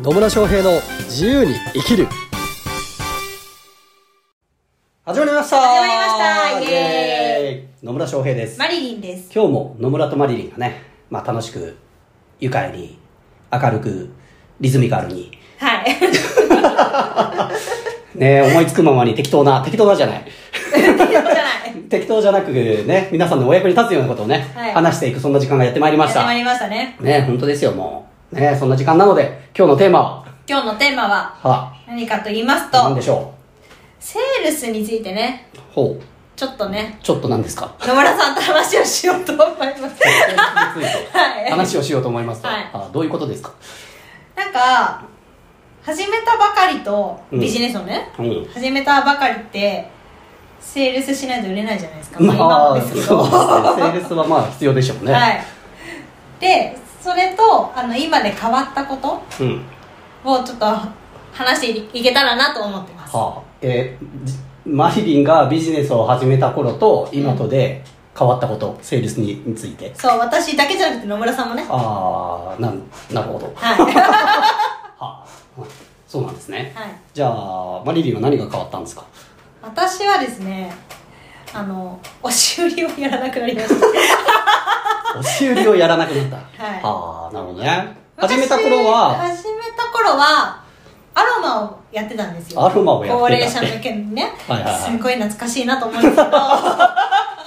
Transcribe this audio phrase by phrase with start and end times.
[0.00, 2.06] 野村翔平の自由に生きる。
[5.04, 5.60] 始まりました。
[5.60, 6.60] 始まりました。
[6.60, 7.84] イエーイ。
[7.84, 8.60] 野村翔平です。
[8.60, 9.28] マリリンです。
[9.34, 11.76] 今日も野村とマリリンがね、まあ、楽しく
[12.38, 12.96] 愉快に
[13.52, 14.10] 明るく
[14.60, 15.32] リズミカルに。
[15.58, 15.86] はい。
[18.16, 20.24] ね思いつくままに適当な適当なじゃない。
[20.72, 21.32] 適当じゃない。
[21.90, 24.72] 適当じゃなくね皆さんのお役に立つようなことをね、はい。
[24.72, 26.20] 話していくそんな時間がやってまいりました。
[26.20, 26.96] やってまいりましたね。
[27.00, 30.24] ね本当ですよもうねそんな時間なので今日のテーマは？
[30.46, 31.74] 今日のテーマはは。
[31.86, 33.34] 何かと言いますと何で、しょ
[33.98, 36.02] セールスについてね、うほう。
[36.36, 37.74] ちょっとね、ちょっと何ですか？
[37.80, 40.02] 野村さんと話をしようと思います。
[41.12, 41.50] はい。
[41.50, 42.70] 話をしようと思いますと、はい。
[42.72, 43.52] あどういうことですか？
[44.36, 45.04] なんか、
[45.82, 47.40] 始めたばかりと、うん。
[47.40, 48.44] ビジネスをね、うん。
[48.54, 49.90] 始めたばかりって、
[50.60, 52.20] セールスしないと売れないじゃないですか。
[52.22, 53.26] まあ、まあ今もですけど。
[53.26, 53.82] そうですね。
[53.82, 55.44] セールスはまあ必要でしょうね、はい。
[56.38, 59.62] で、それと、あの、今で変わったことうん
[60.24, 60.66] をちょっと
[61.32, 63.16] 話していけたらなと思ってます。
[63.16, 64.34] はあえーじ
[64.66, 67.82] マリリンがビジネスを始めた頃と今とで
[68.18, 71.64] 変わったこと、セールスにについてそう、私だけじゃなくて野村さんもね。
[71.70, 73.78] ああなんなるほどはい。
[73.94, 74.44] は
[74.98, 75.24] あ
[76.06, 76.88] そうなんですねはい。
[77.14, 79.04] じゃあマリリンは何が変わったんですか？
[79.62, 80.70] 私はですね、
[81.54, 83.74] あの、押し売りをやらなくなりました。
[85.16, 86.36] 押し売りをやらなくなった。
[86.36, 86.42] は
[86.76, 86.80] い。
[86.82, 87.96] ああなるほどね。
[88.16, 89.10] 始めた頃は？
[89.12, 90.62] 私始めた頃は、
[91.14, 92.64] アロマをやってたんですよ。
[92.64, 93.28] アロマをやってた。
[93.28, 94.32] 高齢者向けにね。
[94.46, 94.82] はいはいはい。
[94.92, 96.94] すごい懐かしいなと思うんですけど、は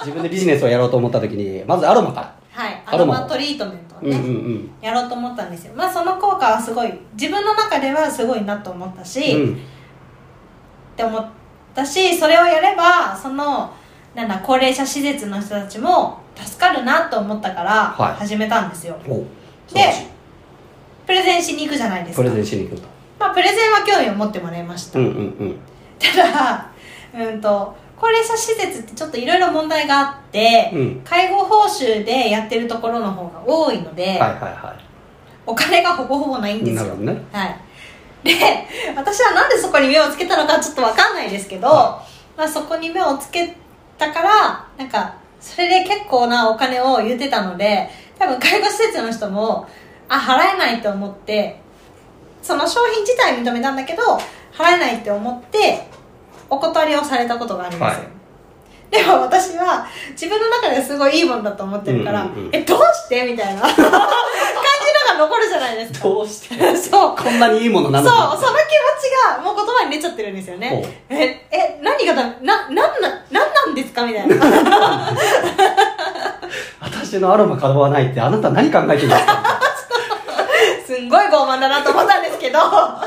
[0.00, 2.68] 自分でビジネスをやろうと思った時にまずアロマから。
[2.68, 2.82] い。
[2.86, 4.70] アロマトリートメントをね、うんうんうん。
[4.80, 5.72] やろうと思ったんですよ。
[5.76, 9.54] まあその効果はすごい、自分の中ではすごいなと思ったし、うん。
[10.92, 11.26] って思っ
[11.74, 13.72] たしそれをやればその
[14.14, 18.14] なんだ高齢者施設の人たちも助かるなと思ったからはい。
[18.14, 19.26] 始めたんですよ、お素
[19.74, 20.06] 晴らしい。
[21.06, 22.22] プレゼンしに行くじゃないですか。
[22.22, 22.88] プレゼンしに行くと。
[23.18, 25.58] まあプレゼンは興味を持ってもらいました、うんうんうん。
[25.98, 26.70] ただ
[27.14, 31.00] うんと高齢者施設ってちょっといろいろ問題があって、うん。
[31.04, 34.76] 介護報酬でやってるところの方が多いので、はいはいは
[35.44, 36.82] お金がほぼほぼないんいですよ。
[36.82, 37.22] なるほどね。
[37.32, 37.58] はい、
[38.22, 38.32] で
[38.94, 42.02] 私はなんでそこに目をつけたのかちょっとわかんないですけど、は
[42.36, 43.56] まあ、そこに目をつけ
[43.98, 49.68] たからなんかそれで結構なお金を言ってたので多分介護施設の人も
[50.08, 51.60] あ払えないと思って
[52.40, 54.02] その商品自体認めたんだけど
[54.52, 55.86] 払えないって思って
[56.48, 57.80] お断りをされたことがあるんです。
[57.80, 57.98] よ、はい。
[58.90, 62.50] でも私は自分の中ですごいいいものだと思ってるから、うんうんうん。
[62.52, 63.22] えどうして？
[63.24, 63.62] みたいな
[65.18, 66.08] 残るじゃないですか。
[66.08, 66.76] どうして？
[66.76, 67.16] そう。
[67.16, 68.12] こんなにいいものなそう。
[68.12, 68.46] その気持ち
[69.36, 71.04] がもう言葉に出ちゃってるんですよね。
[71.08, 74.36] ええ何がだななんななんなんですかみたいな。
[76.80, 79.44] 私のアロマ買わないってあなた何考えてるんですか？
[80.86, 83.00] すんごい傲慢だなと思ったんですけど、ま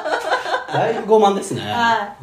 [0.73, 1.61] だいぶ傲慢ですね。
[1.61, 1.71] はい。
[1.71, 2.13] あ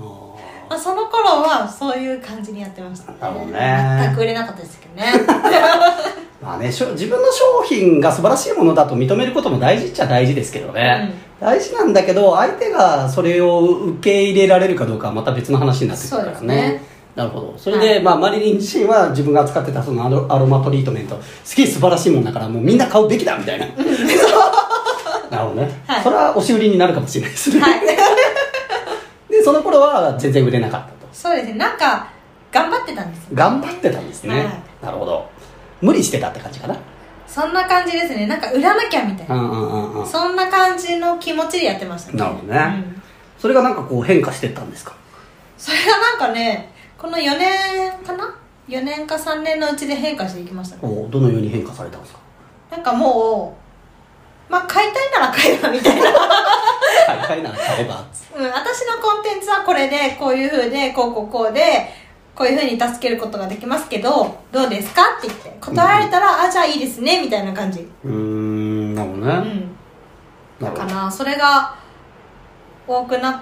[0.70, 3.18] あ、その頃はそういう感じにやってましたね。
[3.20, 4.00] なるほどね。
[4.06, 5.12] 全く売れなかったですね。
[5.14, 16.82] ー まあねしょ自分の商品が素晴らしいものだと認めることも大事っちゃ大事ですけどね、大事なんだけど相手がそれを受け入れられるかどうかはまた別の話になってくるからそうですね。
[17.14, 17.54] なるほど。
[17.58, 18.02] それで、はい。
[18.02, 23.66] まあ、マリリン自身は自分が使ってたそのアロアロマトリートメントすげえ素晴らしいもんだからもうみんな買うべきだみたいな。
[25.30, 26.02] なるほどね、はい。
[26.02, 27.80] それは押し売りになるかもしれないですね、はい。
[29.30, 30.92] でその頃は全然売れなかったと。
[31.12, 31.54] そうですね。
[31.54, 32.08] なんか
[32.50, 35.28] 頑張ってたんですよ頑張ってたんですね、はいなるほど。
[35.80, 36.76] 無理してたって感じかな？
[37.26, 38.26] そんな感じですね。
[38.26, 40.06] なんか売らなきゃみたいな、うんうんうんうん。
[40.06, 42.18] そんな感じの気持ちでやってましたね。
[42.18, 42.58] なるほどね。
[42.58, 43.02] うん。
[43.38, 44.94] それがなんかこう変化してったんですか？
[45.56, 48.34] それがなんかねこの4年かな
[48.68, 50.82] ？4年か3年のうちで変化していきましたね。
[50.82, 52.18] おどのように変化されたんですか？
[52.70, 53.56] なんかも
[54.48, 58.04] うまあ買いたいなら買えばみたいな、 はい買いなら買えば。
[58.34, 61.62] 私のコンテンツはこれでこういう風でこうこうこうで
[62.34, 67.80] こういう風に助けることができますけどどうですかって言って答えられたら、あじゃあいいですねみたいな感じ。
[68.04, 69.34] うーんなるほどね、うん。
[69.34, 69.60] なる
[70.60, 70.72] ほど。
[70.72, 71.76] かなそれが
[72.86, 73.40] 多くなっ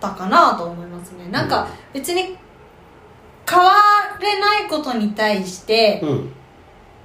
[0.00, 1.28] たかなと思いますね。
[1.28, 2.36] なんか別に
[3.48, 3.72] 変わ
[4.20, 6.32] れないことに対して、うん。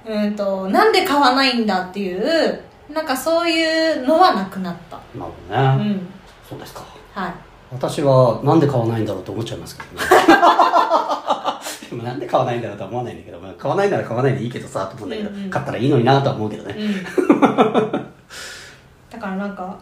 [0.06, 4.96] うんとなんで買わないんだっていうなんかそういうのはなくなった。
[5.18, 6.08] なるほどね、うん。
[6.48, 6.82] そうですか。
[7.12, 7.34] はい。
[7.70, 10.08] 私はなんで買わないんだろうと思っちゃいますけどね。
[10.26, 10.32] で
[11.98, 17.40] もなんで買わないんだろうとは思わないんだけど、まあ、買わないなら買わないでいいけどさと思うんだけど、うんうん買ったらいいのになとは思うけどね、うん。
[19.10, 19.78] だからなんか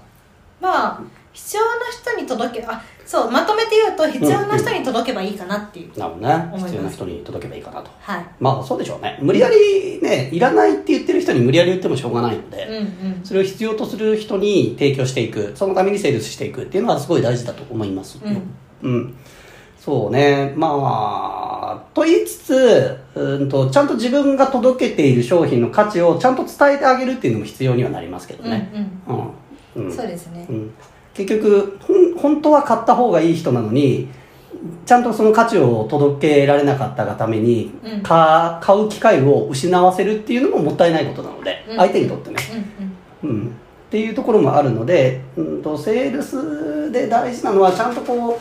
[0.60, 1.00] まあ
[1.36, 6.62] 必要な人に届けあそうまとめて言うと必要な人に届けばいいかなっていう、なるほどね。
[6.64, 7.90] 必要な人に届けばいいかなと。
[8.00, 8.26] はい。
[8.40, 9.18] まあそうでしょうね。
[9.20, 18.42] 無理やりねいらないって言ってる人に無理やり言ってもしょうがないので、うんうんそれを必要とする人に提供していくそのためにセールスしていくっていうのはすごい大事だと思いますうん。
[18.82, 19.16] うん。
[19.78, 20.54] そうね。
[20.56, 20.72] まあ
[21.94, 28.70] と言いつつうんとちゃんと自分が届けている商品の価値をちゃんと伝えてあげるっていうのも必要にはなりますけどね。
[29.06, 29.32] うん、う
[29.76, 29.88] うん。
[29.88, 29.92] ん。
[29.92, 30.46] そうですね。
[30.48, 30.74] うん、
[31.14, 34.08] 結局ほん本当は買った方がいい人なのに
[34.84, 38.02] ちゃんとその価値を届けられなかったがために、うん。
[38.02, 41.76] か買う機会を失わせるっていうのももったいないことなので、うん。
[41.76, 42.36] 相手にとってね、
[43.22, 43.36] うんうん。
[43.36, 43.50] うん、っ
[43.90, 48.38] ていうところもあるので、うん、とセールスで大事なのはちゃんとこ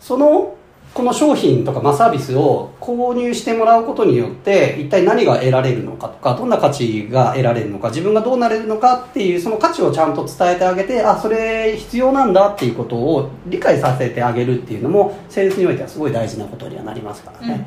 [0.00, 0.54] その
[0.94, 17.66] この商品とか、まあ、サービスを購入してもらうことによって一体何が得られるのかとかどんな価値が得られるのか自分がどうなれるのかっていうその価値をちゃんと伝えてあげてあそれ必要なんだっていうことを理解させてあげるっていうのもセールスにおいてはすごい大事なことにはなりますからね。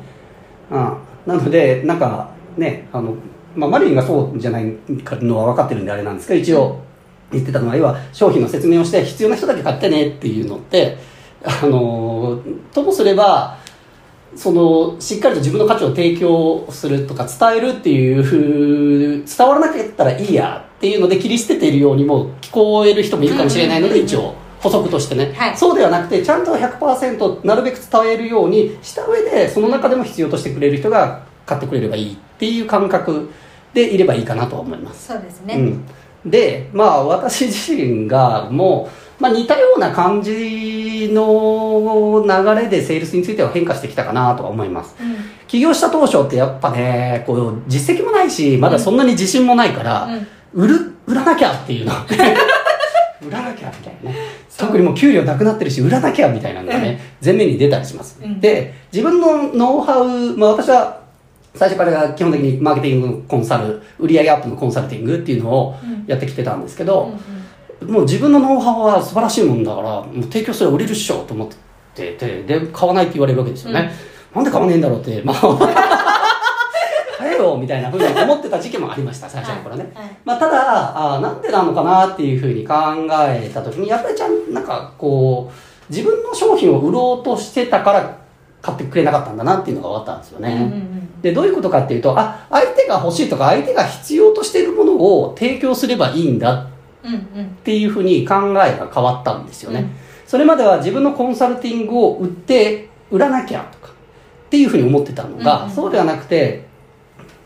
[0.70, 0.96] うん、
[1.26, 3.14] なのでなんかねあの、
[3.54, 4.72] まあ、マリリンがそうじゃない
[5.04, 6.80] かのは分かってるんであれなんですけど一応
[7.30, 10.96] 言ってたのは要は商品の説明をして必要な人だけ買ってねっていうのって
[11.44, 12.40] あの
[12.72, 13.58] ともすれば
[14.34, 25.56] そのしっかりと自分の価値を提供するとか伝えるっていうふう伝わらなかったらいいやっていうので切り捨てているようにも聞こえる人もいるかもしれないので一応補足としてね、はい。
[25.56, 33.30] そうではなくてちゃんと100%なるべく伝えるようにした上でその中でも必要としてくれる人が買ってくれればいいっていう感覚
[33.72, 35.08] でいればいいかなとは思います。
[35.08, 35.84] そうですね、うん、
[36.24, 38.88] でまあ私自身がも
[39.18, 44.96] う、まあ、似たような感じの流れでセールスについては変化してきたかなとは思います。
[45.00, 45.16] うん。
[45.46, 50.08] 起業した当初ってやっぱねこう実績もないしまだそんなに自信もないから、
[50.52, 51.92] 売る売らなきゃっていうの。
[53.26, 54.16] 売らなきゃみたいなね。
[54.56, 58.40] 特にもう給料なくなってるし売らなきゃみたいなのがね、前面に出たりします、うん。
[58.40, 61.00] で自分のノウハウ、まあ、私は
[61.54, 67.12] 最初から基本的にマーケティングのコンサル売上アップのコンサルティングっていうのをうんやってきてたんですけうんど、
[67.86, 71.48] もう自分のノウハウは素晴らしいもんだからもう提供すれば売れるっしょと思っ
[71.94, 73.90] ててで買わないって言われるわけですよね、
[74.34, 75.38] なんで買わねえんだろうってまあ
[77.18, 80.16] 買えよみたいなふうに思ってた時期もありました最初の頃ね、はいはい。
[80.24, 82.74] まあ、ただあーなんでなのかなっていうふうに考
[83.10, 88.16] えた時にやっぱりちゃんなんかこう自分の商品を売ろうとしてたから
[88.62, 96.68] 買ってくれなかったんだなっていうのが分かったんですよね、うんうんうんでどういうことかっていうとあ相手が欲しいとか相手が必要としているものを提供すればいいんだ
[97.04, 99.88] うんうんっていうふうに考えが変わったんですよね、
[100.26, 105.74] それまでは自分のコンサルティングを売って売らなきゃとかっていうふうに思ってたのが、うんうん。
[105.74, 106.67] そうではなくて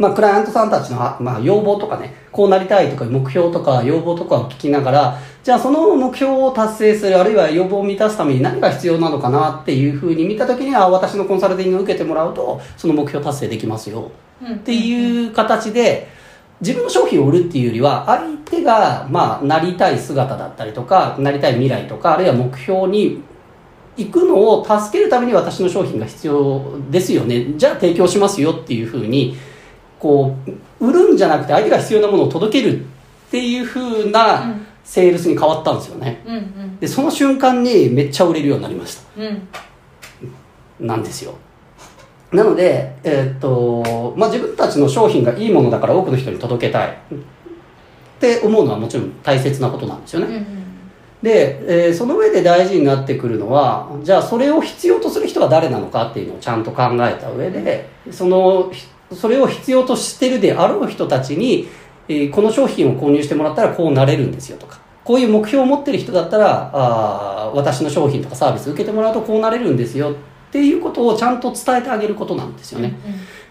[0.02, 14.10] まあ、クライアントさんたちの、まあ、要望とかねこうなりたいとか目標とか要望とかを聞きながらじゃあその目標を達成するあるいは要望を満たすために何が必要なのかなっていうふうに見た時には私のコンサルティングを受けてもらうとその目標達成できますよ。
[14.42, 14.56] うん。
[14.56, 16.08] っていう形で
[16.60, 23.22] 自分の商品を売るっていうよりは相手がまあなりたい姿だったりとかなりたい未来とかあるいは目標に
[23.96, 27.54] 行くのを助けるために私の商品が必要ですよね。
[27.56, 29.36] じゃあ提供しますよっていうふうに
[30.02, 30.34] こ
[30.80, 32.84] う売るんじゃなくて相手が必要なものを届けるっ
[33.30, 34.66] ていうふううなん。
[34.84, 36.22] セールスに変わったんですよね。
[36.26, 36.78] うんうん。
[36.80, 39.02] でその瞬間にめっちゃ売れるようになりました。
[39.22, 40.86] うん。
[40.86, 41.34] なんですよ。
[42.32, 46.88] なので、えーっとまあ、自分たちの商品がいいものだから多くの人に届けたい。
[46.90, 46.94] っ
[48.18, 50.44] て思うのはもちろん大切なことなんですよね、うんうん。
[51.22, 61.68] で、えーその上で大事になってくるのはじゃあそれを必要とする人は誰なのかっていうのをちゃんと考えた上でそのひそれを必要としてるであろう人たちに、
[62.08, 70.14] えーこの商品を購入してもらったらこうなれるんですよとかこういう目標を持ってる人だったらあー私の商品とかサービス受けてもらうとこうなれるんですよっ
[70.52, 72.94] ていうことをちゃんと伝えてあげることなんですよね、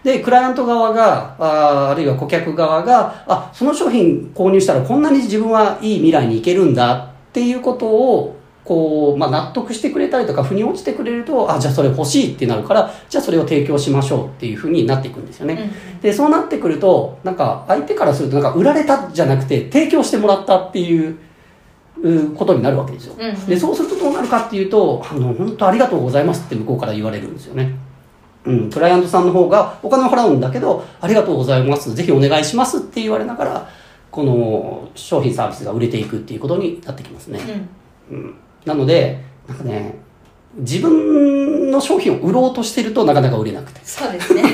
[0.04, 21.16] でクライアント側があーあるいは顧客側があその商品購入したらこんなに自分はいい未来に行けるんだっていうことをこう、まあ、納得してくれたりとか腑に落ちてくれるとあじゃあそれ欲しいってなるからじゃあそれを提供しましょうっていうふうになっていくんですよね、でそうなってくるとなんか相手からするとなんか売られたじゃなくて提供してもらったっていう
[22.02, 23.46] うことになるわけですよ、うんうん。
[23.46, 27.74] でそうするとどうなるかっていうとあの本当ありがとうございますって向こうから言われるんですよね。
[28.44, 31.94] うん、クライアントさんの方がお金を払うんだけどありがとうございます。
[31.94, 33.68] ぜひお願いしますって言われながら
[34.10, 37.40] この商品サービスが売れていくっていうことになってきますね、
[38.10, 38.16] うん。
[38.16, 39.94] うん、なのでなんかね
[40.54, 43.80] 自分の商品を売ろうとしてるとなかなか売れなくて。
[43.84, 44.42] そうですね。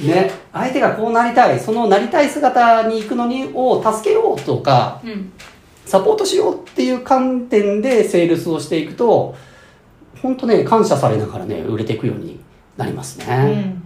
[0.00, 5.32] ね相手がこうなりたいそのなりたい姿に行くのにを助けようとかうん。
[5.90, 9.34] サポートしようっていう観点でセールスをしていくと
[10.22, 12.38] 本当ね感謝されながらね売れていくように
[12.76, 13.82] なりますね、うん。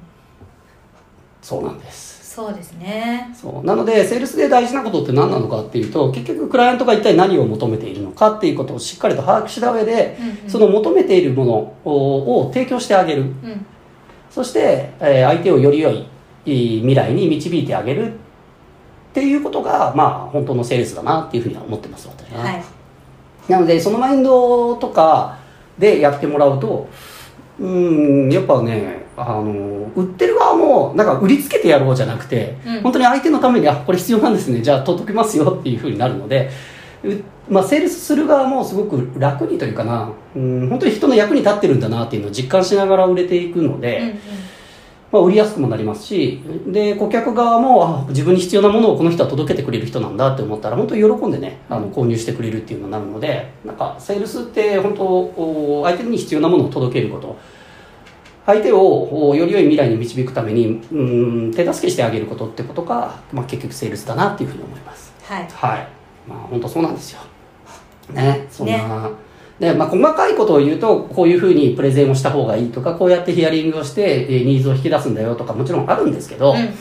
[1.40, 3.30] そうなんですそうですね。
[3.32, 3.66] そう。
[3.66, 10.50] なのでセールスで大事なことって何なのかっていうと結局クライアントが一体何を求めているのかっていうことをしっかりと把握した上で、うんうん。
[10.50, 11.52] その求めているもの
[11.84, 13.22] をを提供してあげる。
[13.22, 13.66] うん。
[14.30, 16.06] そして、えー相手をより良い
[16.44, 18.14] いい未来に導いてあげる。
[18.14, 18.16] っ
[19.14, 22.64] ていうことがまあ本当のセールスだなっていうふうには思ってます私は、はい。
[23.48, 25.38] なのでそのマインドとか
[25.78, 26.88] でやってもらうと
[27.60, 27.68] う
[28.26, 32.80] んやっぱねあの売ってる側もなんか売りつけてやろうじゃなくて、うん。
[32.82, 34.60] 本当に相手のためにあこれ必要なんですね。
[34.60, 36.50] じゃあ届けますよっていうふうになるので、
[37.04, 40.10] うまあ、セールスする側もすごく楽にというかな。
[40.34, 44.18] うん本当に人の役に立ってるんだなっていうのを実感しながら売れていくので、うんうん。
[45.14, 57.38] まあ、売りやすくもなりますしで顧客側もあ自分に必要なものをこの人は届けてくれる人なんだって思ったら本当に喜んでねあの購入してくれるっていうのになるのでなんかセールスって本当お相手に必要なものを届けること
[58.46, 65.14] 相手をおより良い未来に導くためにうん手助けしてあげることってことが、まあ、結局セールスだなっていうふうに思います。
[65.22, 65.48] はい。
[65.50, 65.88] はい。
[66.28, 67.20] まあ本当そうなんですよ。
[68.12, 68.46] ね。
[68.50, 69.10] そんな、
[69.58, 76.74] でまあ、細かいことを言うとこういうふうにプレゼンをした方がいいとかこうやってヒアリングをして、えーニーズを引き出すんだよとかもちろんあるんですけど、うん。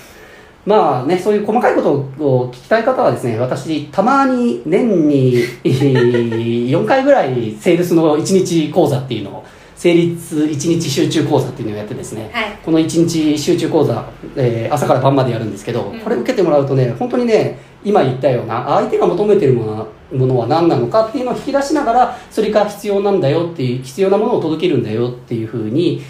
[0.65, 9.45] まあねそういう細かいことを聞きたい方はですね私たまに年にえー4回ぐらいセールスの1日講座っていうのを
[9.83, 12.57] 成立1日集中講座っていうのをやってですね、はい。
[12.63, 15.99] この1日集中講座、えー朝から晩までやるんですけど、うん。
[15.99, 26.01] これ受けてもらうとね本当にね今言ったような相手が求めてるものものは何なのかっていうのを引き出しながらそれが必要なんだよっていう必要なものを届けるんだよっていうふうに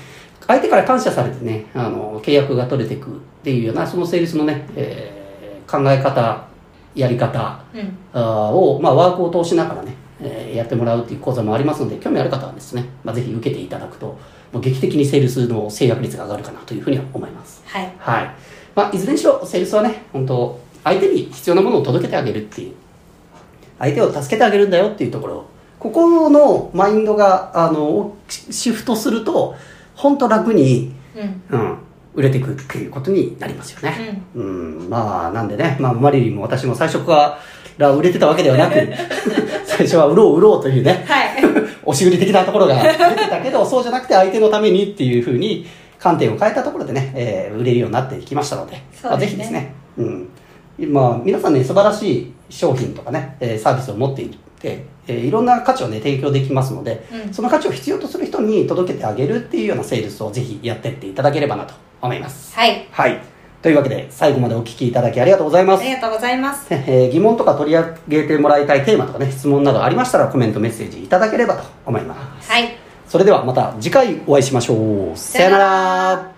[0.45, 3.11] 相手から感謝されてねあの契約が取れていくっ
[3.43, 5.23] ていうようなそのセールスのね、えー
[5.65, 6.45] 考え方
[6.93, 7.97] やり方うん。
[8.13, 14.17] あーを、まあ、ワークを通しながらね、えーやってもらうっていう講座もありますので興味ある方はですね、まあ、ぜひ受けていただくと
[14.51, 17.63] もう劇的にセールスの制約率が上がるかなというふうには思います。
[17.65, 17.91] はい。
[17.97, 18.31] はい、
[18.75, 22.73] まあ、いずれにしろセールスはね本当相手に必要なものを届けてあげるっていう
[23.79, 25.45] 相手を助けてあげるんだよっていうところ
[25.79, 29.55] ここのマインドがあのシシフトすると
[29.95, 30.93] 本当楽に、
[31.51, 31.59] うん。
[31.59, 31.77] うん、
[32.15, 37.39] 売れていくっていうことになりますよね、うん、まあなんでね、まあ、マリリンも私も最初か
[37.77, 38.75] ら売れてたわけではなく
[39.77, 41.43] 最初は売ろう売ろうというねはい。
[41.85, 45.65] 押し売り的なところが出てたけどそうじゃなくて相手のためにっていうふうに
[45.99, 49.09] 観点を変えたところでね、えー売れるようになってきましたのでですね。
[49.09, 50.29] まあ、ぜひですね、うん。
[50.89, 57.33] まあ、皆さんね素晴らしい商品とかね、えーサービスを持っていて、えーいろんな価値をね提供できますので、うん。
[57.33, 62.53] その価値を必要とする人に届けてあげるっていうようなセールスをぜひやってっていただければなと思います。
[62.55, 62.85] はい。
[62.91, 63.32] はい
[63.63, 65.81] というわけで最後までお聞きいただきありがとうございます。
[65.81, 66.67] ありがとうございます。
[66.69, 72.75] えー疑問とか取り上げてもらいたいテーマとかね質問などありましたらコメントメッセージいただければと思いますはい
[73.07, 76.32] それではまた次回お会いしましょうさよなら